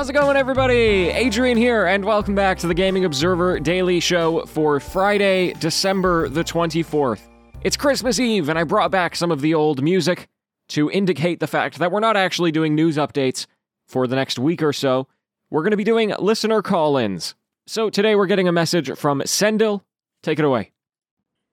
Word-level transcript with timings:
How's 0.00 0.08
it 0.08 0.14
going, 0.14 0.38
everybody? 0.38 1.10
Adrian 1.10 1.58
here, 1.58 1.84
and 1.84 2.02
welcome 2.06 2.34
back 2.34 2.56
to 2.60 2.66
the 2.66 2.72
Gaming 2.72 3.04
Observer 3.04 3.60
Daily 3.60 4.00
Show 4.00 4.46
for 4.46 4.80
Friday, 4.80 5.52
December 5.60 6.30
the 6.30 6.42
24th. 6.42 7.20
It's 7.64 7.76
Christmas 7.76 8.18
Eve, 8.18 8.48
and 8.48 8.58
I 8.58 8.64
brought 8.64 8.90
back 8.90 9.14
some 9.14 9.30
of 9.30 9.42
the 9.42 9.52
old 9.52 9.82
music 9.82 10.30
to 10.68 10.90
indicate 10.90 11.38
the 11.38 11.46
fact 11.46 11.78
that 11.80 11.92
we're 11.92 12.00
not 12.00 12.16
actually 12.16 12.50
doing 12.50 12.74
news 12.74 12.96
updates 12.96 13.44
for 13.88 14.06
the 14.06 14.16
next 14.16 14.38
week 14.38 14.62
or 14.62 14.72
so. 14.72 15.06
We're 15.50 15.60
going 15.60 15.72
to 15.72 15.76
be 15.76 15.84
doing 15.84 16.14
listener 16.18 16.62
call 16.62 16.96
ins. 16.96 17.34
So 17.66 17.90
today 17.90 18.14
we're 18.14 18.24
getting 18.24 18.48
a 18.48 18.52
message 18.52 18.96
from 18.96 19.20
Sendil. 19.26 19.82
Take 20.22 20.38
it 20.38 20.46
away. 20.46 20.72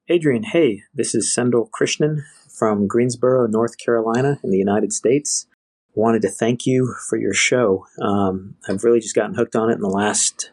Adrian, 0.07 0.43
hey, 0.43 0.83
this 0.93 1.13
is 1.13 1.35
Sendil 1.37 1.67
Krishnan 1.77 2.21
from 2.49 2.87
Greensboro, 2.87 3.47
North 3.47 3.77
Carolina, 3.77 4.39
in 4.41 4.51
the 4.51 4.57
United 4.57 4.93
States 4.93 5.47
wanted 5.97 6.21
to 6.21 6.29
thank 6.29 6.65
you 6.65 6.95
for 7.09 7.17
your 7.17 7.33
show. 7.33 7.85
Um, 8.01 8.55
I've 8.69 8.83
really 8.83 8.99
just 8.99 9.15
gotten 9.15 9.33
hooked 9.33 9.55
on 9.55 9.69
it 9.69 9.75
in 9.75 9.81
the 9.81 9.89
last 9.89 10.51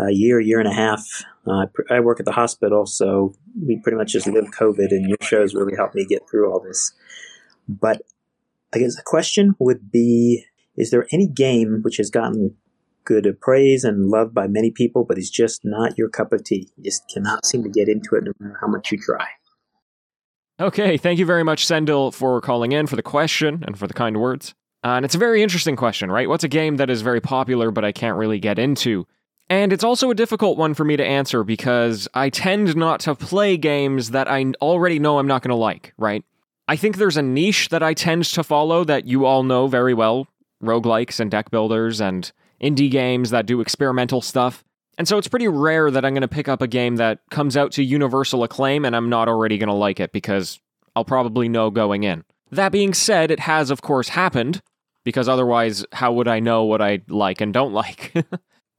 uh, 0.00 0.08
year, 0.08 0.40
year 0.40 0.58
and 0.58 0.68
a 0.68 0.74
half. 0.74 1.24
Uh, 1.46 1.66
I 1.90 2.00
work 2.00 2.18
at 2.18 2.26
the 2.26 2.32
hospital, 2.32 2.84
so 2.84 3.34
we 3.64 3.78
pretty 3.78 3.96
much 3.96 4.12
just 4.12 4.26
live 4.26 4.46
COVID, 4.46 4.90
and 4.90 5.08
your 5.08 5.18
shows 5.22 5.54
really 5.54 5.76
helped 5.76 5.94
me 5.94 6.04
get 6.04 6.28
through 6.28 6.50
all 6.50 6.60
this. 6.60 6.92
But 7.68 8.02
I 8.74 8.78
guess 8.78 8.96
the 8.96 9.02
question 9.04 9.54
would 9.58 9.92
be 9.92 10.44
Is 10.76 10.90
there 10.90 11.06
any 11.12 11.28
game 11.28 11.80
which 11.82 11.98
has 11.98 12.10
gotten 12.10 12.56
good 13.04 13.38
praise 13.40 13.84
and 13.84 14.08
loved 14.08 14.34
by 14.34 14.48
many 14.48 14.70
people, 14.70 15.04
but 15.04 15.18
is 15.18 15.30
just 15.30 15.60
not 15.64 15.96
your 15.96 16.08
cup 16.08 16.32
of 16.32 16.42
tea? 16.42 16.68
You 16.76 16.84
just 16.84 17.08
cannot 17.12 17.46
seem 17.46 17.62
to 17.62 17.68
get 17.68 17.88
into 17.88 18.16
it 18.16 18.24
no 18.24 18.32
matter 18.40 18.58
how 18.60 18.66
much 18.66 18.90
you 18.90 18.98
try. 18.98 19.26
Okay, 20.58 20.96
thank 20.96 21.18
you 21.18 21.26
very 21.26 21.42
much, 21.42 21.66
Sendil, 21.66 22.14
for 22.14 22.40
calling 22.40 22.72
in, 22.72 22.86
for 22.86 22.96
the 22.96 23.02
question, 23.02 23.64
and 23.66 23.78
for 23.78 23.86
the 23.86 23.94
kind 23.94 24.20
words. 24.20 24.54
Uh, 24.84 24.96
and 24.96 25.04
it's 25.04 25.14
a 25.14 25.18
very 25.18 25.42
interesting 25.42 25.76
question, 25.76 26.12
right? 26.12 26.28
What's 26.28 26.44
a 26.44 26.48
game 26.48 26.76
that 26.76 26.90
is 26.90 27.00
very 27.00 27.20
popular 27.20 27.70
but 27.70 27.84
I 27.84 27.92
can't 27.92 28.18
really 28.18 28.38
get 28.38 28.58
into? 28.58 29.06
And 29.48 29.72
it's 29.72 29.84
also 29.84 30.10
a 30.10 30.14
difficult 30.14 30.58
one 30.58 30.74
for 30.74 30.84
me 30.84 30.96
to 30.96 31.04
answer 31.04 31.42
because 31.42 32.06
I 32.12 32.28
tend 32.28 32.76
not 32.76 33.00
to 33.00 33.14
play 33.14 33.56
games 33.56 34.10
that 34.10 34.30
I 34.30 34.44
already 34.60 34.98
know 34.98 35.18
I'm 35.18 35.26
not 35.26 35.42
going 35.42 35.50
to 35.50 35.54
like, 35.54 35.94
right? 35.96 36.22
I 36.68 36.76
think 36.76 36.96
there's 36.96 37.16
a 37.16 37.22
niche 37.22 37.70
that 37.70 37.82
I 37.82 37.94
tend 37.94 38.24
to 38.24 38.44
follow 38.44 38.84
that 38.84 39.06
you 39.06 39.24
all 39.24 39.42
know 39.42 39.66
very 39.66 39.94
well 39.94 40.28
roguelikes 40.62 41.20
and 41.20 41.30
deck 41.30 41.50
builders 41.50 42.00
and 42.00 42.30
indie 42.62 42.90
games 42.90 43.30
that 43.30 43.46
do 43.46 43.60
experimental 43.60 44.22
stuff. 44.22 44.64
And 44.96 45.08
so 45.08 45.18
it's 45.18 45.28
pretty 45.28 45.48
rare 45.48 45.90
that 45.90 46.04
I'm 46.04 46.14
going 46.14 46.22
to 46.22 46.28
pick 46.28 46.48
up 46.48 46.62
a 46.62 46.66
game 46.66 46.96
that 46.96 47.20
comes 47.30 47.56
out 47.56 47.72
to 47.72 47.84
universal 47.84 48.44
acclaim 48.44 48.84
and 48.84 48.94
I'm 48.94 49.10
not 49.10 49.28
already 49.28 49.58
going 49.58 49.68
to 49.68 49.74
like 49.74 50.00
it 50.00 50.12
because 50.12 50.60
I'll 50.94 51.04
probably 51.04 51.48
know 51.48 51.70
going 51.70 52.04
in. 52.04 52.24
That 52.50 52.72
being 52.72 52.94
said, 52.94 53.30
it 53.30 53.40
has, 53.40 53.70
of 53.70 53.82
course, 53.82 54.10
happened 54.10 54.62
because 55.04 55.28
otherwise, 55.28 55.84
how 55.92 56.12
would 56.12 56.28
I 56.28 56.40
know 56.40 56.64
what 56.64 56.80
I 56.80 57.00
like 57.08 57.40
and 57.40 57.52
don't 57.52 57.72
like? 57.82 58.12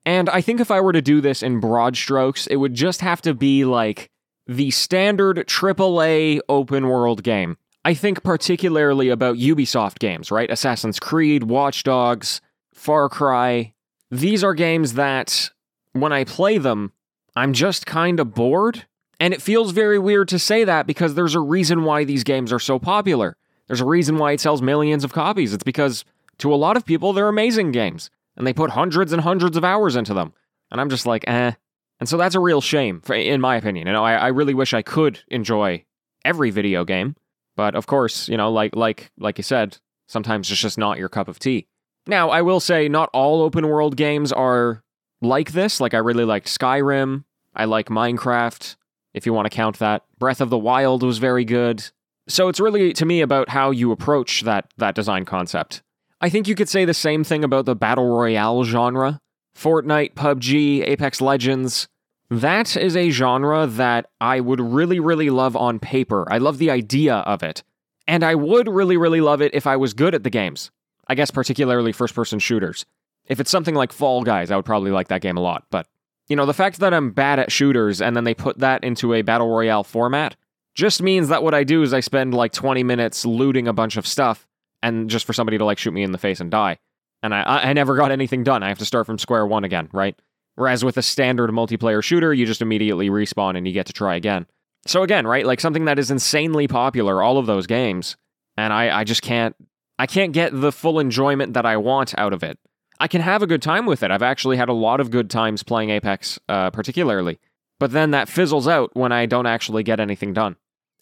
and 0.06 0.30
I 0.30 0.42
think 0.42 0.60
if 0.60 0.72
I 0.72 0.82
were 0.82 0.94
to 0.94 1.02
do 1.02 1.22
this 1.22 1.44
in 1.44 1.60
broad 1.60 1.96
strokes, 1.96 2.48
it 2.48 2.58
would 2.58 2.74
just 2.74 3.02
have 3.02 3.22
to 3.24 3.34
be 3.34 3.66
like 3.66 4.10
the 4.48 4.72
standard 4.72 5.38
AAA 5.38 6.40
open 6.50 6.88
world 6.88 7.24
game. 7.24 7.58
I 7.84 7.94
think 7.94 8.24
particularly 8.24 9.10
about 9.10 9.38
Ubisoft 9.38 10.00
games, 10.00 10.32
right? 10.32 10.50
Assassin's 10.50 11.00
Creed, 11.00 11.44
Watch 11.44 11.84
Dogs, 11.84 12.42
Far 12.74 13.10
Cry. 13.10 13.74
These 14.10 14.44
are 14.44 14.56
games 14.56 14.94
that, 14.94 15.52
when 15.94 16.12
I 16.12 16.24
play 16.24 16.58
them, 16.58 16.94
I'm 17.36 17.54
just 17.54 17.86
kind 17.86 18.20
of 18.20 18.34
bored. 18.34 18.86
And 19.20 19.34
it 19.34 19.42
feels 19.42 19.72
very 19.72 20.00
weird 20.00 20.28
to 20.30 20.40
say 20.40 20.64
that 20.64 20.88
because 20.88 21.14
there's 21.14 21.36
a 21.36 21.40
reason 21.40 21.84
why 21.84 22.04
these 22.04 22.24
games 22.24 22.52
are 22.52 22.60
so 22.60 22.80
popular. 22.80 23.38
There's 23.68 23.82
a 23.82 23.86
reason 23.86 24.18
why 24.18 24.34
it 24.34 24.42
sells 24.42 24.62
millions 24.62 25.04
of 25.04 25.14
copies. 25.14 25.54
It's 25.54 25.64
because 25.64 26.06
to 26.40 26.54
a 26.54 26.56
lot 26.56 26.78
of 26.78 26.86
people, 26.86 27.14
they're 27.14 27.28
amazing 27.28 27.72
games, 27.72 28.10
and 28.36 28.46
they 28.46 28.54
put 28.54 28.72
hundreds 28.72 29.14
and 29.14 29.22
hundreds 29.22 29.58
of 29.58 29.64
hours 29.64 29.96
into 29.96 30.14
them. 30.14 30.34
And 30.72 30.82
I'm 30.82 30.90
just 30.90 31.06
like, 31.06 31.24
eh. 31.28 31.54
And 32.00 32.10
so 32.10 32.18
that's 32.18 32.36
a 32.36 32.40
real 32.40 32.62
shame, 32.62 33.02
in 33.10 33.40
my 33.40 33.56
opinion. 33.56 33.88
You 33.88 33.94
know, 33.94 34.04
I, 34.04 34.16
I 34.16 34.28
really 34.28 34.54
wish 34.54 34.74
I 34.74 34.82
could 34.82 35.22
enjoy 35.30 35.86
every 36.26 36.52
video 36.52 36.84
game, 36.84 37.16
but 37.56 37.76
of 37.76 37.88
course, 37.88 38.28
you 38.28 38.36
know, 38.36 38.52
like 38.52 38.76
like 38.76 39.12
like 39.18 39.38
you 39.38 39.44
said, 39.44 39.78
sometimes 40.08 40.52
it's 40.52 40.60
just 40.60 40.78
not 40.78 40.98
your 40.98 41.10
cup 41.10 41.28
of 41.28 41.40
tea. 41.40 41.68
Now, 42.08 42.30
I 42.30 42.42
will 42.42 42.60
say, 42.60 42.88
not 42.88 43.10
all 43.14 43.42
open 43.42 43.68
world 43.68 43.96
games 43.96 44.32
are 44.32 44.84
like 45.22 45.54
this. 45.54 45.80
Like, 45.80 45.94
I 45.94 45.98
really 45.98 46.26
liked 46.26 46.48
Skyrim. 46.48 47.24
I 47.56 47.66
like 47.66 47.88
Minecraft, 47.88 48.76
if 49.14 49.26
you 49.26 49.34
want 49.34 49.46
to 49.46 49.50
count 49.56 49.80
that. 49.80 50.04
Breath 50.20 50.42
of 50.42 50.50
the 50.50 50.58
Wild 50.58 51.02
was 51.02 51.18
very 51.18 51.46
good. 51.46 51.90
So 52.28 52.48
it's 52.48 52.60
really 52.60 52.92
to 52.94 53.06
me 53.06 53.22
about 53.22 53.50
how 53.50 53.72
you 53.72 53.92
approach 53.92 54.42
that 54.42 54.66
that 54.78 54.96
design 54.96 55.26
concept. 55.26 55.82
I 56.26 56.30
think 56.30 56.48
you 56.48 56.56
could 56.56 56.70
say 56.70 56.86
the 56.86 56.94
same 56.96 57.24
thing 57.24 57.44
about 57.44 57.66
the 57.66 57.76
battle 57.76 58.18
royale 58.18 58.64
genre. 58.64 59.22
Fortnite, 59.56 60.16
PUBG, 60.16 60.84
Apex 60.84 61.22
Legends. 61.22 61.88
That 62.32 62.76
is 62.76 62.98
a 62.98 63.12
genre 63.12 63.68
that 63.68 64.08
I 64.20 64.40
would 64.40 64.60
really, 64.60 65.00
really 65.00 65.30
love 65.30 65.56
on 65.56 65.78
paper. 65.78 66.26
I 66.32 66.40
love 66.40 66.58
the 66.58 66.72
idea 66.72 67.18
of 67.18 67.44
it. 67.44 67.62
And 68.08 68.24
I 68.24 68.34
would 68.34 68.68
really, 68.68 68.98
really 68.98 69.22
love 69.22 69.40
it 69.40 69.54
if 69.54 69.68
I 69.68 69.76
was 69.76 69.94
good 69.94 70.16
at 70.16 70.24
the 70.24 70.32
games. 70.32 70.72
I 71.08 71.14
guess, 71.14 71.30
particularly 71.30 71.92
first 71.92 72.16
person 72.16 72.40
shooters. 72.40 72.88
If 73.28 73.40
it's 73.40 73.52
something 73.52 73.76
like 73.76 73.94
Fall 73.94 74.24
Guys, 74.24 74.50
I 74.50 74.56
would 74.56 74.66
probably 74.66 74.90
like 74.90 75.10
that 75.10 75.22
game 75.22 75.38
a 75.38 75.42
lot. 75.42 75.66
But, 75.70 75.86
you 76.28 76.36
know, 76.36 76.48
the 76.48 76.56
fact 76.56 76.80
that 76.80 76.92
I'm 76.92 77.12
bad 77.12 77.38
at 77.38 77.52
shooters 77.52 78.02
and 78.02 78.18
then 78.18 78.24
they 78.24 78.34
put 78.34 78.58
that 78.58 78.84
into 78.84 79.14
a 79.14 79.22
battle 79.22 79.50
royale 79.56 79.84
format 79.84 80.36
just 80.74 81.04
means 81.04 81.28
that 81.28 81.44
what 81.44 81.54
I 81.54 81.64
do 81.64 81.84
is 81.84 81.94
I 81.94 82.00
spend 82.00 82.34
like 82.34 82.52
20 82.52 82.82
minutes 82.82 83.28
looting 83.28 83.68
a 83.68 83.74
bunch 83.74 83.96
of 83.96 84.08
stuff 84.08 84.48
and 84.86 85.10
just 85.10 85.26
for 85.26 85.34
somebody 85.34 85.58
to 85.58 85.66
like 85.66 85.80
shoot 85.80 85.94
me 85.94 86.04
in 86.04 86.12
the 86.12 86.18
face 86.20 86.40
and 86.40 86.52
die. 86.52 86.78
And 87.24 87.34
I, 87.34 87.42
I 87.42 87.74
never 87.74 87.96
got 87.96 88.12
anything 88.12 88.44
done. 88.44 88.62
I 88.62 88.68
have 88.68 88.78
to 88.78 88.86
start 88.86 89.08
from 89.08 89.18
square 89.18 89.46
one 89.48 89.64
again, 89.64 89.90
right? 89.92 90.16
Whereas 90.56 90.86
with 90.86 90.98
a 90.98 91.02
standard 91.02 91.50
multiplayer 91.50 92.04
shooter, 92.04 92.34
you 92.34 92.46
just 92.46 92.62
immediately 92.62 93.10
respawn 93.10 93.58
and 93.58 93.68
you 93.68 93.74
get 93.74 93.88
to 93.88 93.94
try 93.94 94.16
again. 94.16 94.46
So 94.86 95.02
again, 95.02 95.26
right, 95.26 95.46
like 95.46 95.60
something 95.60 95.86
that 95.86 95.98
is 95.98 96.12
insanely 96.12 96.68
popular, 96.68 97.24
all 97.24 97.40
of 97.40 97.48
those 97.48 97.66
games, 97.66 98.16
and 98.56 98.72
I, 98.72 99.00
I 99.00 99.04
just 99.04 99.24
can't 99.24 99.56
I 99.98 100.06
can't 100.06 100.34
get 100.34 100.52
the 100.54 100.72
full 100.72 101.00
enjoyment 101.00 101.54
that 101.54 101.66
I 101.66 101.78
want 101.78 102.14
out 102.18 102.34
of 102.34 102.44
it. 102.44 102.60
I 103.00 103.08
can 103.08 103.22
have 103.22 103.42
a 103.42 103.48
good 103.48 103.62
time 103.62 103.86
with 103.88 104.04
it. 104.04 104.12
I've 104.12 104.22
actually 104.22 104.58
had 104.58 104.70
a 104.70 104.74
lot 104.74 105.00
of 105.00 105.10
good 105.10 105.30
times 105.30 105.64
playing 105.64 105.90
Apex, 105.90 106.40
uh, 106.48 106.70
particularly. 106.70 107.40
But 107.80 107.92
then 107.92 108.12
that 108.12 108.30
fizzles 108.30 108.68
out 108.68 108.92
when 108.94 109.12
I 109.12 109.26
don't 109.26 109.48
actually 109.48 109.84
get 109.84 110.00
anything 110.00 110.32
done. 110.32 110.58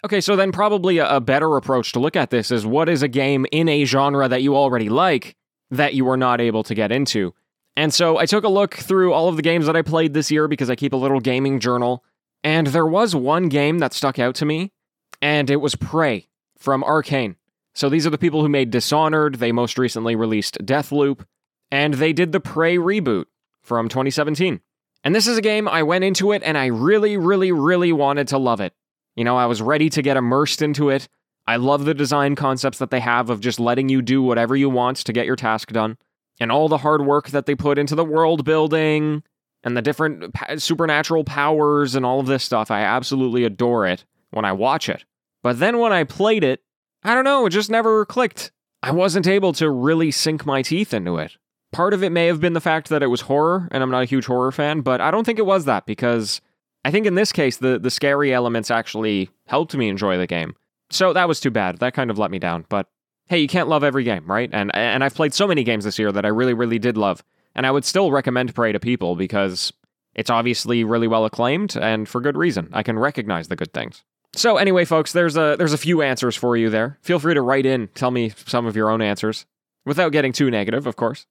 Okay, 0.05 0.19
so 0.19 0.35
then 0.35 0.51
probably 0.51 0.97
a, 0.97 1.21
better 1.21 1.55
approach 1.55 1.93
to 1.93 1.99
look 1.99 2.17
at 2.17 2.29
this 2.29 2.51
is 2.51 2.65
what 2.65 2.89
is 2.89 3.03
a 3.03 3.07
game 3.07 3.45
in 3.53 3.69
a 3.69 3.85
genre 3.85 4.27
that 4.27 4.41
you 4.41 4.55
already 4.55 4.89
like 4.89 5.37
that 5.71 5.93
you 5.93 6.03
were 6.03 6.17
not 6.17 6.41
able 6.41 6.61
to 6.63 6.75
get 6.75 6.91
into? 6.91 7.33
And 7.77 7.93
so 7.93 8.17
I 8.17 8.25
took 8.25 8.43
a 8.43 8.49
look 8.49 8.73
through 8.73 9.13
all 9.13 9.29
of 9.29 9.37
the 9.37 9.41
games 9.41 9.65
that 9.65 9.77
I 9.77 9.81
played 9.81 10.13
this 10.13 10.29
year 10.29 10.49
because 10.49 10.69
I 10.69 10.75
keep 10.75 10.91
a 10.91 10.97
little 10.97 11.21
gaming 11.21 11.59
journal, 11.61 12.03
and 12.43 12.67
there 12.67 12.85
was 12.85 13.15
one 13.15 13.47
game 13.47 13.79
that 13.79 13.93
stuck 13.93 14.19
out 14.19 14.35
to 14.35 14.45
me, 14.45 14.73
and 15.21 15.49
it 15.49 15.61
was 15.61 15.75
Prey 15.75 16.27
from 16.57 16.83
Arkane. 16.83 17.35
So 17.73 17.87
these 17.87 18.05
are 18.05 18.11
the 18.11 18.17
people 18.17 18.41
who 18.41 18.49
made 18.49 18.71
Dishonored, 18.71 19.35
they 19.35 19.53
most 19.53 19.77
recently 19.77 20.17
released 20.17 20.57
Deathloop, 20.59 21.25
and 21.71 21.95
they 21.95 22.11
did 22.11 22.33
the 22.33 22.41
Prey 22.41 22.75
reboot 22.75 23.25
from 23.61 23.87
2017. 23.87 24.59
And 25.03 25.15
this 25.15 25.27
is 25.27 25.37
a 25.37 25.41
game 25.41 25.67
I 25.67 25.83
went 25.83 26.03
into 26.03 26.31
it 26.31 26.43
and 26.43 26.57
I 26.57 26.67
really, 26.67 27.17
really, 27.17 27.51
really 27.51 27.91
wanted 27.91 28.27
to 28.29 28.37
love 28.37 28.61
it. 28.61 28.73
You 29.15 29.23
know, 29.23 29.37
I 29.37 29.45
was 29.45 29.61
ready 29.61 29.89
to 29.89 30.01
get 30.01 30.17
immersed 30.17 30.61
into 30.61 30.89
it. 30.89 31.07
I 31.45 31.57
love 31.57 31.85
the 31.85 31.93
design 31.93 32.35
concepts 32.35 32.77
that 32.77 32.89
they 32.89 33.01
have 33.01 33.29
of 33.29 33.41
just 33.41 33.59
letting 33.59 33.89
you 33.89 34.01
do 34.01 34.21
whatever 34.21 34.55
you 34.55 34.69
want 34.69 34.97
to 34.97 35.13
get 35.13 35.25
your 35.25 35.35
task 35.35 35.71
done, 35.71 35.97
and 36.39 36.51
all 36.51 36.69
the 36.69 36.77
hard 36.77 37.05
work 37.05 37.29
that 37.29 37.45
they 37.45 37.55
put 37.55 37.77
into 37.77 37.95
the 37.95 38.05
world 38.05 38.45
building 38.45 39.23
and 39.63 39.77
the 39.77 39.81
different 39.81 40.35
supernatural 40.57 41.23
powers 41.23 41.95
and 41.95 42.05
all 42.05 42.19
of 42.19 42.27
this 42.27 42.43
stuff. 42.43 42.71
I 42.71 42.81
absolutely 42.81 43.43
adore 43.43 43.85
it 43.85 44.05
when 44.31 44.45
I 44.45 44.51
watch 44.51 44.89
it. 44.89 45.05
But 45.41 45.59
then 45.59 45.79
when 45.79 45.93
I 45.93 46.05
played 46.05 46.43
it, 46.43 46.61
I 47.03 47.13
don't 47.13 47.25
know, 47.25 47.45
it 47.45 47.51
just 47.51 47.69
never 47.69 48.05
clicked. 48.05 48.51
I 48.81 48.91
wasn't 48.91 49.27
able 49.27 49.53
to 49.53 49.69
really 49.69 50.11
sink 50.11 50.45
my 50.45 50.61
teeth 50.61 50.93
into 50.93 51.17
it. 51.17 51.37
Part 51.71 51.93
of 51.93 52.03
it 52.03 52.11
may 52.11 52.27
have 52.27 52.39
been 52.39 52.53
the 52.53 52.61
fact 52.61 52.89
that 52.89 53.03
it 53.03 53.07
was 53.07 53.21
horror, 53.21 53.67
and 53.71 53.81
I'm 53.83 53.91
not 53.91 54.03
a 54.03 54.05
huge 54.05 54.25
horror 54.25 54.51
fan, 54.51 54.81
but 54.81 55.01
I 55.01 55.11
don't 55.11 55.25
think 55.25 55.39
it 55.39 55.45
was 55.45 55.65
that 55.65 55.85
because 55.85 56.39
I 56.85 56.91
think 56.91 57.05
in 57.05 57.15
this 57.15 57.31
case, 57.31 57.57
the, 57.57 57.79
the 57.79 57.89
scary 57.89 58.33
elements 58.33 58.69
actually 58.69 59.29
helped 59.47 59.75
me 59.75 59.89
enjoy 59.89 60.17
the 60.17 60.27
game. 60.27 60.55
So 60.89 61.13
that 61.13 61.27
was 61.27 61.39
too 61.39 61.51
bad. 61.51 61.79
That 61.79 61.93
kind 61.93 62.11
of 62.11 62.19
let 62.19 62.31
me 62.31 62.39
down. 62.39 62.65
But 62.69 62.87
hey, 63.27 63.39
you 63.39 63.47
can't 63.47 63.69
love 63.69 63.83
every 63.83 64.03
game, 64.03 64.29
right? 64.29 64.49
And 64.51 64.73
and 64.75 65.03
I've 65.03 65.15
played 65.15 65.33
so 65.33 65.47
many 65.47 65.63
games 65.63 65.85
this 65.85 65.97
year 65.97 66.11
that 66.11 66.25
I 66.25 66.29
really, 66.29 66.53
really 66.53 66.79
did 66.79 66.97
love. 66.97 67.23
And 67.55 67.65
I 67.65 67.71
would 67.71 67.85
still 67.85 68.11
recommend 68.11 68.53
Prey 68.53 68.71
to 68.71 68.79
people 68.79 69.15
because 69.15 69.71
it's 70.15 70.29
obviously 70.29 70.83
really 70.83 71.07
well 71.07 71.25
acclaimed 71.25 71.75
and 71.75 72.07
for 72.07 72.21
good 72.21 72.37
reason. 72.37 72.69
I 72.73 72.83
can 72.83 72.99
recognize 72.99 73.47
the 73.47 73.55
good 73.55 73.73
things. 73.73 74.03
So 74.35 74.57
anyway, 74.57 74.85
folks, 74.85 75.13
there's 75.13 75.37
a 75.37 75.55
there's 75.57 75.73
a 75.73 75.77
few 75.77 76.01
answers 76.01 76.35
for 76.35 76.57
you 76.57 76.69
there. 76.69 76.97
Feel 77.01 77.19
free 77.19 77.35
to 77.35 77.41
write 77.41 77.65
in, 77.65 77.87
tell 77.89 78.11
me 78.11 78.33
some 78.47 78.65
of 78.65 78.75
your 78.75 78.89
own 78.89 79.01
answers, 79.01 79.45
without 79.85 80.11
getting 80.11 80.31
too 80.31 80.49
negative, 80.49 80.87
of 80.87 80.95
course. 80.95 81.27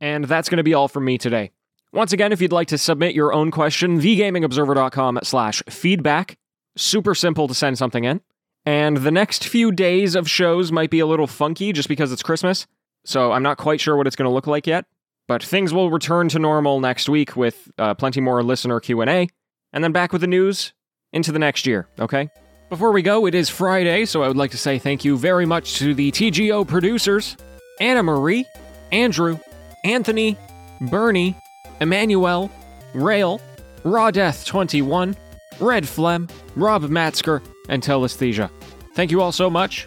And 0.00 0.24
that's 0.24 0.48
going 0.48 0.58
to 0.58 0.62
be 0.62 0.74
all 0.74 0.88
from 0.88 1.04
me 1.04 1.18
today. 1.18 1.52
Once 1.96 2.12
again, 2.12 2.30
if 2.30 2.42
you'd 2.42 2.52
like 2.52 2.68
to 2.68 2.76
submit 2.76 3.14
your 3.14 3.32
own 3.32 3.50
question, 3.50 3.98
thegamingobserver.com 3.98 5.18
slash 5.22 5.62
feedback. 5.70 6.36
Super 6.76 7.14
simple 7.14 7.48
to 7.48 7.54
send 7.54 7.78
something 7.78 8.04
in. 8.04 8.20
And 8.66 8.98
the 8.98 9.10
next 9.10 9.48
few 9.48 9.72
days 9.72 10.14
of 10.14 10.28
shows 10.28 10.70
might 10.70 10.90
be 10.90 11.00
a 11.00 11.06
little 11.06 11.26
funky 11.26 11.72
just 11.72 11.88
because 11.88 12.12
it's 12.12 12.22
Christmas. 12.22 12.66
So 13.06 13.32
I'm 13.32 13.42
not 13.42 13.56
quite 13.56 13.80
sure 13.80 13.96
what 13.96 14.06
it's 14.06 14.14
going 14.14 14.28
to 14.28 14.34
look 14.34 14.46
like 14.46 14.66
yet. 14.66 14.84
But 15.26 15.42
things 15.42 15.72
will 15.72 15.90
return 15.90 16.28
to 16.28 16.38
normal 16.38 16.80
next 16.80 17.08
week 17.08 17.34
with 17.34 17.72
uh, 17.78 17.94
plenty 17.94 18.20
more 18.20 18.42
listener 18.42 18.78
Q&A 18.78 19.28
and 19.72 19.82
then 19.82 19.92
back 19.92 20.12
with 20.12 20.20
the 20.20 20.26
news 20.26 20.74
into 21.14 21.32
the 21.32 21.38
next 21.38 21.66
year, 21.66 21.88
okay? 21.98 22.28
Before 22.68 22.92
we 22.92 23.00
go, 23.00 23.24
it 23.24 23.34
is 23.34 23.48
Friday, 23.48 24.04
so 24.04 24.22
I 24.22 24.28
would 24.28 24.36
like 24.36 24.50
to 24.50 24.58
say 24.58 24.78
thank 24.78 25.02
you 25.06 25.16
very 25.16 25.46
much 25.46 25.78
to 25.78 25.94
the 25.94 26.12
TGO 26.12 26.68
producers, 26.68 27.38
Anna 27.80 28.02
Marie, 28.02 28.44
Andrew, 28.92 29.38
Anthony, 29.82 30.36
Burny, 30.82 31.40
Emanuel, 31.80 32.50
Raeyl, 32.94 33.40
Raw 33.84 34.10
Death 34.10 34.44
21, 34.46 35.16
Red 35.60 35.86
Phlegm, 35.86 36.28
Rob 36.54 36.82
Matzker, 36.84 37.42
and 37.68 37.82
Telesthesia. 37.82 38.50
Thank 38.94 39.10
you 39.10 39.20
all 39.20 39.32
so 39.32 39.50
much. 39.50 39.86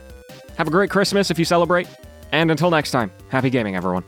Have 0.58 0.68
a 0.68 0.72
great 0.72 0.90
Christmas 0.90 1.32
if 1.32 1.40
you 1.40 1.46
celebrate. 1.46 1.88
And 2.32 2.52
until 2.52 2.70
next 2.70 2.92
time, 2.92 3.12
happy 3.30 3.50
gaming, 3.50 3.76
everyone. 3.76 4.04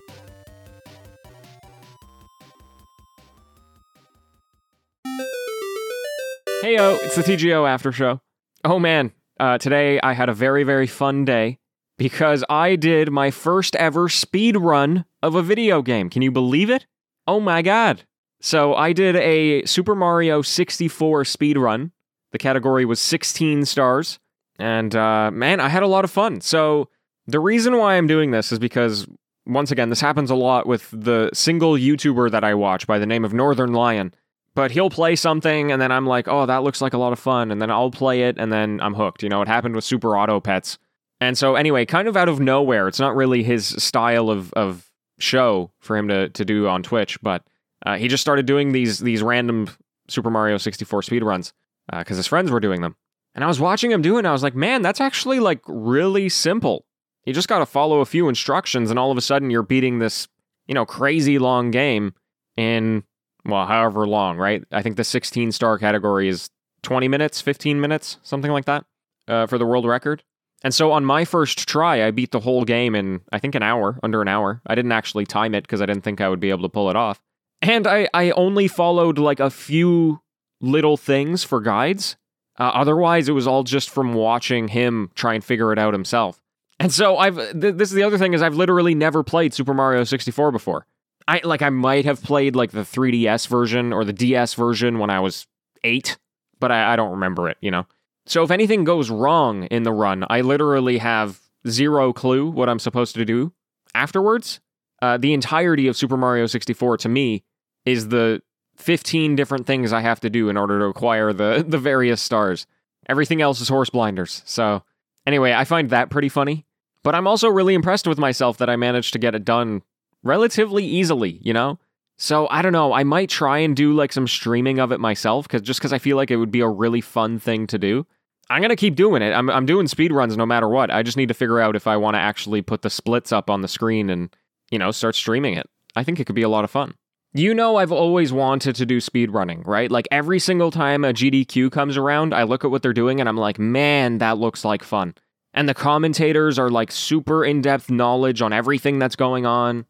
Heyo, 6.63 7.04
it's 7.04 7.16
the 7.16 7.24
TGO 7.24 7.68
After 7.68 7.92
Show. 7.92 8.22
Oh 8.63 8.78
man, 8.78 9.12
uh, 9.39 9.57
today 9.57 10.00
I 10.01 10.13
had 10.13 10.30
a 10.30 10.33
very, 10.33 10.63
very 10.63 10.86
fun 10.86 11.25
day 11.25 11.57
because 11.98 12.44
I 12.50 12.75
did 12.75 13.12
my 13.12 13.31
first 13.31 13.75
ever 13.78 14.07
speed 14.07 14.56
run 14.57 15.06
of 15.24 15.33
a 15.33 15.42
video 15.42 15.81
game. 15.81 16.10
Can 16.10 16.22
you 16.22 16.31
believe 16.31 16.69
it? 16.69 16.86
Oh 17.31 17.39
my 17.39 17.62
god. 17.62 18.04
So 18.42 18.75
I 18.75 18.92
did 18.92 19.16
a 19.16 19.63
Super 19.63 19.95
Mario 19.95 20.42
64 20.42 21.24
speed 21.24 21.57
run. 21.57 21.94
The 22.33 22.38
category 22.38 22.83
was 22.83 23.00
16 23.00 23.63
stars. 23.63 24.19
And 24.60 24.94
uh, 24.94 25.31
man, 25.31 25.62
I 25.62 25.69
had 25.69 25.81
a 25.81 25.88
lot 25.88 26.04
of 26.04 26.12
fun. 26.12 26.42
So 26.42 26.89
the 27.28 27.39
reason 27.39 27.78
why 27.78 27.95
I'm 27.95 28.06
doing 28.06 28.31
this 28.31 28.51
is 28.51 28.60
because, 28.60 29.07
once 29.45 29.72
again, 29.72 29.88
this 29.88 30.01
happens 30.01 30.30
a 30.30 30.36
lot 30.36 30.68
with 30.68 30.89
the 30.92 31.30
single 31.33 31.75
YouTuber 31.75 32.31
that 32.31 32.44
I 32.44 32.54
watch 32.54 32.86
by 32.86 33.00
the 33.00 33.06
name 33.06 33.24
of 33.24 33.33
Northern 33.33 33.72
Lion 33.72 34.13
but 34.54 34.72
he'll 34.72 34.89
play 34.89 35.16
something 35.16 35.72
and 35.72 35.81
then 35.81 35.94
I'm 35.94 36.06
like, 36.06 36.28
oh, 36.28 36.45
that 36.45 36.62
looks 36.62 36.81
like 36.81 36.92
a 36.92 36.98
lot 36.98 37.13
of 37.13 37.19
fun. 37.19 37.51
And 37.51 37.62
then 37.62 37.72
I'll 37.72 37.89
play 37.89 38.24
it 38.24 38.36
and 38.38 38.51
then 38.51 38.81
I'm 38.81 38.95
hooked. 38.95 39.24
You 39.24 39.30
know, 39.30 39.42
it 39.42 39.48
happened 39.48 39.75
with 39.75 39.86
Super 39.86 40.18
Auto 40.18 40.42
Pets. 40.42 40.78
And 41.22 41.38
so, 41.38 41.56
anyway, 41.56 41.86
kind 41.86 42.10
of 42.10 42.18
out 42.18 42.28
of 42.28 42.42
nowhere, 42.42 42.89
it's 42.89 43.00
not 43.00 43.16
really 43.16 43.44
his 43.44 43.66
style 43.66 44.30
of, 44.30 44.51
of 44.51 44.90
show 45.21 45.71
for 45.79 45.97
him 45.97 46.07
to, 46.07 46.29
to 46.29 46.45
do 46.45 46.68
on 46.68 46.83
Twitch, 46.83 47.21
but 47.21 47.44
uh, 47.85 47.97
he 47.97 48.07
just 48.07 48.21
started 48.21 48.45
doing 48.45 48.71
these, 48.71 49.00
these 49.00 49.21
random 49.21 49.69
Super 50.07 50.29
Mario 50.29 50.57
64 50.57 51.01
speedruns 51.01 51.53
because 51.91 52.18
uh, 52.18 52.19
his 52.19 52.27
friends 52.27 52.51
were 52.51 52.59
doing 52.59 52.81
them. 52.81 52.95
And 53.33 53.44
I 53.44 53.47
was 53.47 53.59
watching 53.59 53.91
him 53.91 54.01
do 54.01 54.18
it 54.18 54.19
and 54.19 54.27
I 54.27 54.33
was 54.33 54.44
like, 54.44 54.56
man, 54.56 54.81
that's 54.81 55.01
actually 55.01 55.39
like 55.39 55.62
really 55.68 56.29
simple. 56.29 56.85
You 57.25 57.33
just 57.33 57.47
got 57.47 57.59
to 57.59 57.65
follow 57.65 58.01
a 58.01 58.06
few 58.06 58.27
instructions 58.27 58.89
and 58.89 59.00
all 59.00 59.12
of 59.12 59.18
a 59.18 59.21
sudden 59.21 59.50
you're 59.50 59.63
beating 59.63 60.00
this, 60.00 60.27
you 60.68 60.73
know, 60.73 60.85
crazy 60.85 61.39
long 61.39 61.71
game 61.71 62.13
in 62.57 63.03
well, 63.45 63.65
however 63.65 64.07
long, 64.07 64.38
right? 64.38 64.63
I 64.71 64.81
think 64.81 64.97
the 64.97 65.03
16 65.03 65.51
star 65.51 65.77
category 65.79 66.27
is 66.27 66.50
20 66.83 67.07
minutes, 67.07 67.41
15 67.41 67.79
minutes, 67.79 68.18
something 68.23 68.51
like 68.51 68.65
that 68.65 68.85
uh, 69.27 69.47
for 69.47 69.57
the 69.57 69.65
world 69.65 69.85
record. 69.85 70.23
And 70.63 70.73
so 70.73 70.91
on 70.91 71.05
my 71.05 71.25
first 71.25 71.67
try, 71.67 72.05
I 72.05 72.11
beat 72.11 72.31
the 72.31 72.39
whole 72.39 72.63
game 72.65 72.93
in, 72.93 73.21
I 73.31 73.39
think, 73.39 73.55
an 73.55 73.63
hour, 73.63 73.99
under 74.03 74.21
an 74.21 74.27
hour. 74.27 74.61
I 74.67 74.75
didn't 74.75 74.91
actually 74.91 75.25
time 75.25 75.55
it 75.55 75.63
because 75.63 75.81
I 75.81 75.85
didn't 75.85 76.03
think 76.03 76.21
I 76.21 76.29
would 76.29 76.39
be 76.39 76.51
able 76.51 76.61
to 76.63 76.69
pull 76.69 76.89
it 76.89 76.95
off. 76.95 77.19
And 77.61 77.87
I, 77.87 78.07
I 78.13 78.31
only 78.31 78.67
followed 78.67 79.17
like 79.17 79.39
a 79.39 79.49
few 79.49 80.21
little 80.59 80.97
things 80.97 81.43
for 81.43 81.61
guides. 81.61 82.15
Uh, 82.59 82.71
otherwise, 82.73 83.27
it 83.27 83.33
was 83.33 83.47
all 83.47 83.63
just 83.63 83.89
from 83.89 84.13
watching 84.13 84.67
him 84.67 85.09
try 85.15 85.33
and 85.33 85.43
figure 85.43 85.73
it 85.73 85.79
out 85.79 85.93
himself. 85.93 86.39
And 86.79 86.91
so 86.91 87.17
I've 87.17 87.35
th- 87.35 87.75
this 87.75 87.89
is 87.89 87.91
the 87.91 88.03
other 88.03 88.17
thing 88.17 88.33
is 88.33 88.41
I've 88.41 88.55
literally 88.55 88.95
never 88.95 89.23
played 89.23 89.53
Super 89.53 89.73
Mario 89.73 90.03
64 90.03 90.51
before. 90.51 90.85
I 91.27 91.41
like 91.43 91.61
I 91.61 91.69
might 91.69 92.05
have 92.05 92.23
played 92.23 92.55
like 92.55 92.71
the 92.71 92.81
3DS 92.81 93.47
version 93.47 93.93
or 93.93 94.03
the 94.03 94.13
DS 94.13 94.55
version 94.55 94.97
when 94.97 95.09
I 95.09 95.19
was 95.19 95.47
eight, 95.83 96.17
but 96.59 96.71
I, 96.71 96.93
I 96.93 96.95
don't 96.95 97.11
remember 97.11 97.49
it, 97.49 97.57
you 97.61 97.71
know. 97.71 97.85
So 98.31 98.44
if 98.44 98.50
anything 98.50 98.86
goes 98.86 99.10
wrong 99.10 99.66
in 99.66 99.83
the 99.83 99.92
run, 99.92 100.24
I 100.30 100.39
literally 100.39 101.00
have 101.00 101.42
zero 101.68 102.13
clue 102.13 102.50
what 102.50 102.69
I'm 102.69 102.80
supposed 102.80 103.13
to 103.16 103.25
do 103.25 103.51
afterwards. 103.94 104.62
Uh, 105.01 105.18
the 105.18 105.33
entirety 105.33 105.89
of 105.89 105.98
Super 105.98 106.16
Mario 106.16 106.45
64 106.45 106.95
to 107.00 107.10
me 107.10 107.44
is 107.83 108.07
the 108.07 108.42
15 108.78 109.36
different 109.36 109.68
things 109.68 109.92
I 109.92 110.00
have 110.00 110.22
to 110.22 110.30
do 110.30 110.48
in 110.48 110.56
order 110.56 110.80
to 110.80 110.86
acquire 110.86 111.33
the 111.33 111.66
the 111.68 111.78
various 111.78 112.22
stars. 112.22 112.68
Everything 113.10 113.42
else 113.42 113.60
is 113.60 113.68
horse 113.68 113.89
blinders. 113.89 114.44
So 114.45 114.83
anyway, 115.28 115.51
I 115.51 115.66
find 115.66 115.89
that 115.89 116.10
pretty 116.10 116.30
funny. 116.30 116.66
But 117.04 117.16
I'm 117.16 117.28
also 117.28 117.50
really 117.50 117.74
impressed 117.74 118.07
with 118.07 118.18
myself 118.18 118.60
that 118.60 118.69
I 118.69 118.78
managed 118.78 119.12
to 119.12 119.19
get 119.19 119.36
it 119.36 119.44
done 119.44 119.81
relatively 120.24 120.86
easily, 120.86 121.42
you 121.44 121.51
know? 121.51 121.80
So 122.18 122.48
I 122.50 122.62
don't 122.62 122.72
know, 122.72 122.94
I 122.94 123.04
might 123.04 123.30
try 123.30 123.57
and 123.57 123.75
do 123.75 123.92
like 123.92 124.13
some 124.13 124.25
streaming 124.25 124.80
of 124.80 124.94
it 124.94 125.01
myself 125.01 125.50
cuz 125.50 125.63
just 125.63 125.81
cuz 125.81 125.92
I 125.92 126.00
feel 126.00 126.16
like 126.16 126.31
it 126.31 126.38
would 126.38 126.50
be 126.50 126.62
a 126.62 126.69
really 126.69 127.01
fun 127.01 127.38
thing 127.38 127.68
to 127.68 127.78
do. 127.78 128.07
I'm 128.51 128.62
to 128.69 128.75
keep 128.75 128.95
doing 128.95 129.21
it. 129.21 129.31
I'm 129.31 129.50
I'm 129.50 129.65
doing 129.65 129.88
speed 129.88 130.12
runs 130.12 130.36
no 130.36 130.45
matter 130.45 130.68
what. 130.68 130.92
I 130.92 131.03
just 131.03 131.18
need 131.18 131.27
to 131.30 131.33
figure 131.33 131.59
out 131.59 131.75
if 131.75 131.88
I 131.88 131.98
want 131.98 132.15
to 132.15 132.19
actually 132.19 132.62
put 132.62 132.81
the 132.81 132.89
splits 132.89 133.31
up 133.31 133.50
on 133.50 133.62
the 133.62 133.68
screen 133.68 134.09
and, 134.09 134.36
you 134.69 134.77
know, 134.77 134.92
start 134.92 135.15
streaming 135.15 135.56
it. 135.56 135.69
I 135.95 136.03
think 136.03 136.19
it 136.19 136.25
could 136.25 136.36
be 136.36 136.42
a 136.42 136.50
lot 136.50 136.63
of 136.63 136.71
fun. 136.71 136.95
You 137.33 137.53
know, 137.53 137.77
I've 137.77 137.94
always 137.94 138.33
wanted 138.33 138.75
to 138.75 138.86
do 138.86 139.00
speed 139.00 139.31
running, 139.31 139.62
right? 139.62 139.89
Like 139.89 140.07
every 140.12 140.38
single 140.38 140.69
time 140.69 141.06
a 141.06 141.13
GDQ 141.13 141.71
comes 141.71 141.95
around, 141.95 142.33
I 142.33 142.44
look 142.44 142.65
at 142.65 142.71
what 142.71 142.81
they're 142.81 142.92
doing 142.92 143.21
and 143.21 143.30
I'm 143.30 143.38
like, 143.38 143.57
man, 143.57 144.18
that 144.18 144.38
looks 144.38 144.65
like 144.65 144.83
fun. 144.83 145.15
And 145.54 145.68
the 145.68 145.74
commentators 145.74 146.59
are 146.59 146.69
like 146.69 146.92
super 146.92 147.45
in 147.45 147.62
depth 147.62 147.89
knowledge 147.89 148.42
on 148.42 148.51
everything 148.51 149.00
that's 149.00 149.15
going 149.15 149.45
on. 149.45 149.86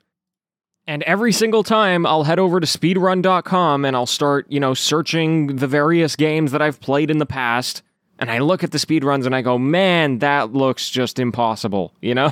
And 0.85 1.01
every 1.03 1.31
single 1.31 1.63
time 1.63 2.05
I'll 2.05 2.23
head 2.23 2.37
over 2.37 2.59
to 2.59 2.67
speedrun.com 2.67 3.85
and 3.85 3.95
I'll 3.95 4.05
start, 4.05 4.45
you 4.49 4.59
know, 4.59 4.75
searching 4.75 5.55
the 5.55 5.67
various 5.67 6.15
games 6.15 6.51
that 6.51 6.61
I've 6.61 6.79
played 6.79 7.09
in 7.09 7.17
the 7.17 7.25
past. 7.25 7.81
And 8.21 8.29
I 8.29 8.37
look 8.37 8.63
at 8.63 8.69
the 8.69 8.77
speedruns 8.77 9.25
and 9.25 9.35
I 9.35 9.41
go, 9.41 9.57
man, 9.57 10.19
that 10.19 10.53
looks 10.53 10.89
just 10.89 11.17
impossible, 11.17 11.91
you 12.01 12.13
know? 12.13 12.31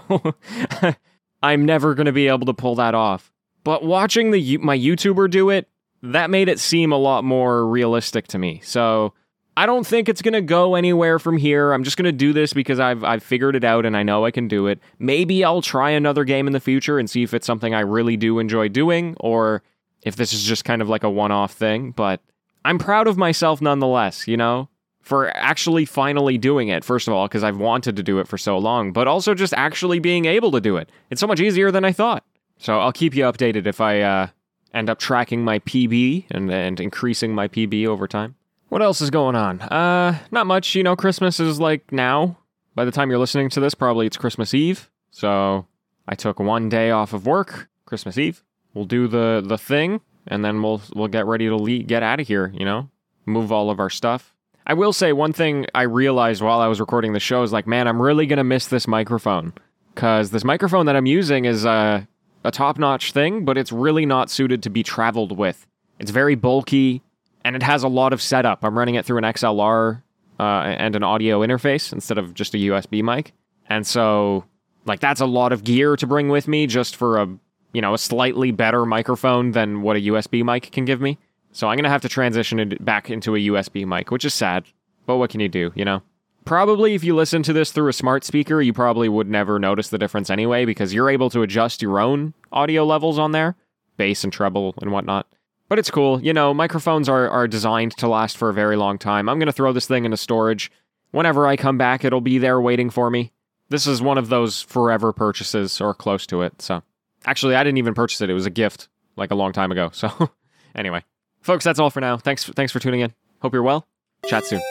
I'm 1.43 1.65
never 1.65 1.95
going 1.95 2.05
to 2.05 2.11
be 2.11 2.27
able 2.27 2.45
to 2.45 2.53
pull 2.53 2.75
that 2.75 2.93
off. 2.93 3.31
But 3.63 3.83
watching 3.83 4.29
the 4.29 4.57
my 4.59 4.77
YouTuber 4.77 5.31
do 5.31 5.49
it, 5.49 5.67
that 6.03 6.29
made 6.29 6.47
it 6.47 6.59
seem 6.59 6.91
a 6.91 6.97
lot 6.97 7.23
more 7.23 7.67
realistic 7.67 8.27
to 8.27 8.37
me. 8.37 8.61
So 8.63 9.13
I 9.57 9.65
don't 9.65 9.85
think 9.85 10.07
it's 10.07 10.21
going 10.21 10.35
to 10.35 10.41
go 10.41 10.75
anywhere 10.75 11.17
from 11.17 11.37
here. 11.37 11.73
I'm 11.73 11.83
just 11.83 11.97
going 11.97 12.05
to 12.05 12.11
do 12.11 12.33
this 12.33 12.53
because 12.53 12.79
I've 12.79 13.03
I've 13.03 13.23
figured 13.23 13.55
it 13.55 13.63
out 13.63 13.85
and 13.85 13.97
I 13.97 14.03
know 14.03 14.25
I 14.25 14.31
can 14.31 14.47
do 14.47 14.67
it. 14.67 14.79
Maybe 14.99 15.43
I'll 15.43 15.61
try 15.61 15.89
another 15.89 16.23
game 16.23 16.45
in 16.45 16.53
the 16.53 16.59
future 16.59 16.99
and 16.99 17.09
see 17.09 17.23
if 17.23 17.33
it's 17.33 17.47
something 17.47 17.73
I 17.73 17.81
really 17.81 18.15
do 18.15 18.37
enjoy 18.37 18.69
doing 18.69 19.17
or 19.19 19.63
if 20.03 20.15
this 20.15 20.33
is 20.33 20.43
just 20.43 20.65
kind 20.65 20.81
of 20.81 20.87
like 20.87 21.03
a 21.03 21.09
one-off 21.09 21.53
thing, 21.53 21.91
but 21.91 22.21
I'm 22.63 22.77
proud 22.77 23.07
of 23.07 23.17
myself 23.17 23.61
nonetheless, 23.61 24.27
you 24.27 24.37
know, 24.37 24.69
for 25.01 25.35
actually 25.35 25.85
finally 25.85 26.37
doing 26.37 26.67
it. 26.67 26.83
First 26.83 27.07
of 27.07 27.13
all, 27.13 27.27
because 27.27 27.43
I've 27.43 27.57
wanted 27.57 27.95
to 27.95 28.03
do 28.03 28.19
it 28.19 28.27
for 28.27 28.37
so 28.37 28.57
long, 28.57 28.91
but 28.91 29.07
also 29.07 29.33
just 29.33 29.53
actually 29.55 29.99
being 29.99 30.25
able 30.25 30.51
to 30.51 30.61
do 30.61 30.77
it. 30.77 30.89
It's 31.09 31.21
so 31.21 31.27
much 31.27 31.39
easier 31.39 31.71
than 31.71 31.83
I 31.85 31.91
thought. 31.91 32.23
So 32.57 32.79
I'll 32.79 32.91
keep 32.91 33.15
you 33.15 33.23
updated 33.23 33.65
if 33.65 33.79
I 33.81 34.01
uh, 34.01 34.27
end 34.73 34.89
up 34.89 34.99
tracking 34.99 35.43
my 35.43 35.59
PB 35.59 36.25
and, 36.31 36.51
and 36.51 36.79
increasing 36.79 37.33
my 37.33 37.47
PB 37.47 37.87
over 37.87 38.07
time. 38.07 38.35
What 38.67 38.81
else 38.81 39.01
is 39.01 39.09
going 39.09 39.35
on? 39.35 39.61
Uh, 39.61 40.19
not 40.31 40.45
much. 40.45 40.75
You 40.75 40.83
know, 40.83 40.95
Christmas 40.95 41.39
is 41.39 41.59
like 41.59 41.91
now. 41.91 42.37
By 42.75 42.85
the 42.85 42.91
time 42.91 43.09
you're 43.09 43.19
listening 43.19 43.49
to 43.49 43.59
this, 43.59 43.73
probably 43.73 44.05
it's 44.05 44.17
Christmas 44.17 44.53
Eve. 44.53 44.89
So 45.11 45.65
I 46.07 46.15
took 46.15 46.39
one 46.39 46.69
day 46.69 46.91
off 46.91 47.13
of 47.13 47.25
work, 47.25 47.67
Christmas 47.85 48.17
Eve. 48.17 48.43
We'll 48.73 48.85
do 48.85 49.07
the 49.07 49.43
the 49.43 49.57
thing, 49.57 50.01
and 50.27 50.45
then 50.45 50.61
we'll 50.61 50.81
we'll 50.93 51.07
get 51.07 51.25
ready 51.25 51.47
to 51.47 51.55
le- 51.55 51.79
get 51.79 52.03
out 52.03 52.19
of 52.19 52.27
here. 52.27 52.53
You 52.55 52.63
know, 52.63 52.89
move 53.25 53.51
all 53.51 53.71
of 53.71 53.79
our 53.79 53.89
stuff. 53.89 54.35
I 54.69 54.73
will 54.73 54.93
say 54.93 55.13
one 55.13 55.33
thing 55.33 55.65
I 55.73 55.81
realized 55.81 56.43
while 56.43 56.61
I 56.61 56.67
was 56.67 56.79
recording 56.79 57.13
the 57.13 57.19
show 57.19 57.41
is 57.41 57.51
like, 57.51 57.65
man, 57.65 57.87
I'm 57.87 57.99
really 57.99 58.27
gonna 58.27 58.43
miss 58.43 58.67
this 58.67 58.87
microphone 58.87 59.51
because 59.95 60.29
this 60.29 60.43
microphone 60.43 60.85
that 60.85 60.95
I'm 60.95 61.07
using 61.07 61.45
is 61.45 61.65
uh, 61.65 62.03
a 62.43 62.51
top 62.51 62.77
notch 62.77 63.11
thing, 63.11 63.45
but 63.45 63.57
it's 63.57 63.71
really 63.71 64.05
not 64.05 64.29
suited 64.29 64.61
to 64.61 64.69
be 64.69 64.83
traveled 64.83 65.35
with. 65.35 65.65
It's 65.97 66.11
very 66.11 66.35
bulky 66.35 67.01
and 67.43 67.55
it 67.55 67.63
has 67.63 67.81
a 67.81 67.87
lot 67.87 68.13
of 68.13 68.21
setup. 68.21 68.63
I'm 68.63 68.77
running 68.77 68.93
it 68.93 69.07
through 69.07 69.17
an 69.17 69.23
XLR 69.23 70.03
uh, 70.39 70.43
and 70.43 70.95
an 70.95 71.01
audio 71.01 71.39
interface 71.39 71.91
instead 71.91 72.19
of 72.19 72.35
just 72.35 72.53
a 72.53 72.57
USB 72.57 73.01
mic, 73.01 73.33
and 73.69 73.87
so 73.87 74.45
like 74.85 74.99
that's 74.99 75.19
a 75.19 75.25
lot 75.25 75.51
of 75.51 75.63
gear 75.63 75.95
to 75.95 76.05
bring 76.05 76.29
with 76.29 76.47
me 76.47 76.67
just 76.67 76.95
for 76.95 77.19
a 77.19 77.27
you 77.73 77.81
know 77.81 77.95
a 77.95 77.97
slightly 77.97 78.51
better 78.51 78.85
microphone 78.85 79.49
than 79.49 79.81
what 79.81 79.95
a 79.95 80.01
USB 80.01 80.43
mic 80.43 80.71
can 80.71 80.85
give 80.85 81.01
me. 81.01 81.17
So 81.59 81.67
I'm 81.67 81.75
gonna 81.75 81.89
have 81.89 82.03
to 82.03 82.07
transition 82.07 82.57
it 82.57 82.85
back 82.85 83.09
into 83.09 83.35
a 83.35 83.39
USB 83.39 83.85
mic, 83.85 84.11
which 84.11 84.23
is 84.23 84.33
sad, 84.33 84.63
but 85.05 85.17
what 85.17 85.29
can 85.29 85.41
you 85.41 85.49
do? 85.49 85.73
You 85.75 85.83
know. 85.83 86.01
Probably 86.45 86.95
if 86.95 87.03
you 87.03 87.13
listen 87.13 87.43
to 87.43 87.51
this 87.51 87.73
through 87.73 87.89
a 87.89 87.93
smart 87.93 88.23
speaker, 88.23 88.61
you 88.61 88.71
probably 88.71 89.09
would 89.09 89.27
never 89.27 89.59
notice 89.59 89.89
the 89.89 89.97
difference 89.97 90.29
anyway 90.29 90.63
because 90.63 90.93
you're 90.93 91.09
able 91.09 91.29
to 91.31 91.41
adjust 91.41 91.81
your 91.81 91.99
own 91.99 92.33
audio 92.53 92.85
levels 92.85 93.19
on 93.19 93.33
there, 93.33 93.57
bass 93.97 94.23
and 94.23 94.31
treble 94.31 94.73
and 94.81 94.93
whatnot. 94.93 95.27
But 95.67 95.79
it's 95.79 95.91
cool. 95.91 96.21
You 96.21 96.31
know, 96.31 96.53
microphones 96.53 97.09
are, 97.09 97.29
are 97.29 97.45
designed 97.45 97.97
to 97.97 98.07
last 98.07 98.37
for 98.37 98.47
a 98.47 98.53
very 98.53 98.77
long 98.77 98.97
time. 98.97 99.27
I'm 99.27 99.37
going 99.37 99.47
to 99.47 99.51
throw 99.51 99.73
this 99.73 99.85
thing 99.85 100.05
into 100.05 100.15
storage. 100.15 100.71
Whenever 101.11 101.45
I 101.45 101.57
come 101.57 101.77
back, 101.77 102.05
it'll 102.05 102.21
be 102.21 102.37
there 102.37 102.61
waiting 102.61 102.89
for 102.89 103.09
me. 103.09 103.33
This 103.67 103.85
is 103.85 104.01
one 104.01 104.17
of 104.17 104.29
those 104.29 104.61
forever 104.61 105.11
purchases 105.11 105.81
or 105.81 105.93
close 105.93 106.25
to 106.27 106.41
it. 106.41 106.61
So, 106.61 106.83
actually, 107.25 107.55
I 107.55 107.65
didn't 107.65 107.79
even 107.79 107.95
purchase 107.95 108.21
it. 108.21 108.29
It 108.29 108.33
was 108.33 108.45
a 108.45 108.49
gift 108.49 108.87
like 109.17 109.31
a 109.31 109.35
long 109.35 109.51
time 109.51 109.73
ago. 109.73 109.91
So, 109.93 110.31
anyway, 110.73 111.03
folks, 111.41 111.63
that's 111.63 111.79
all 111.79 111.89
for 111.89 112.01
now. 112.01 112.17
Thanks, 112.17 112.45
thanks 112.45 112.71
for 112.71 112.79
tuning 112.79 113.01
in. 113.01 113.13
Hope 113.41 113.53
you're 113.53 113.63
well. 113.63 113.87
Chat 114.25 114.45
soon. 114.45 114.61